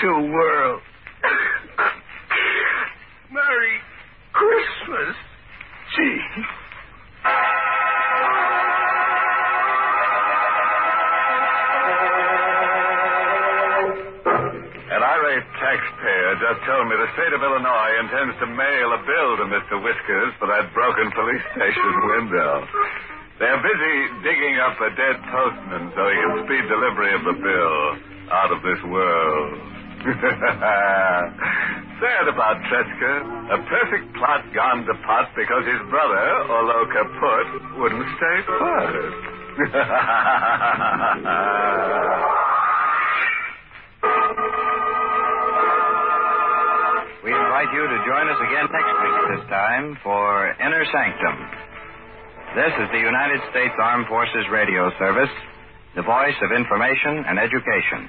two 0.00 0.32
worlds. 0.32 0.84
Merry 3.32 3.78
Christmas, 4.32 5.16
Chief. 5.96 6.44
Irate 15.30 15.46
taxpayer 15.62 16.34
just 16.42 16.58
told 16.66 16.90
me 16.90 16.98
the 16.98 17.06
state 17.14 17.30
of 17.30 17.38
Illinois 17.42 17.94
intends 18.02 18.34
to 18.42 18.46
mail 18.50 18.90
a 18.98 18.98
bill 19.06 19.36
to 19.38 19.46
Mr. 19.46 19.78
Whiskers 19.78 20.34
for 20.42 20.50
that 20.50 20.74
broken 20.74 21.06
police 21.14 21.42
station 21.54 21.94
window. 22.18 22.66
They're 23.38 23.62
busy 23.62 23.96
digging 24.26 24.58
up 24.58 24.74
a 24.82 24.90
dead 24.90 25.22
postman 25.30 25.92
so 25.94 26.02
he 26.10 26.18
can 26.18 26.34
speed 26.50 26.66
delivery 26.66 27.14
of 27.14 27.22
the 27.22 27.38
bill 27.38 27.94
out 28.34 28.50
of 28.50 28.58
this 28.66 28.82
world. 28.90 29.54
Sad 32.00 32.26
about 32.26 32.58
Tresca. 32.66 33.22
A 33.54 33.58
perfect 33.70 34.12
plot 34.18 34.42
gone 34.52 34.84
to 34.86 34.94
pot 35.06 35.30
because 35.36 35.64
his 35.64 35.80
brother, 35.90 36.26
although 36.50 36.86
kaput, 36.90 37.78
wouldn't 37.78 38.06
stay 38.18 38.42
put. 38.50 39.14
invite 47.50 47.74
you 47.74 47.82
to 47.82 47.98
join 48.06 48.30
us 48.30 48.38
again 48.46 48.66
next 48.70 48.94
week 49.02 49.18
this 49.34 49.44
time 49.50 49.98
for 50.06 50.54
Inner 50.62 50.86
Sanctum. 50.86 51.36
This 52.54 52.70
is 52.78 52.86
the 52.94 53.02
United 53.02 53.42
States 53.50 53.74
Armed 53.82 54.06
Forces 54.06 54.46
Radio 54.52 54.86
Service, 55.02 55.34
the 55.96 56.02
voice 56.02 56.38
of 56.46 56.54
information 56.54 57.26
and 57.26 57.42
education. 57.42 58.06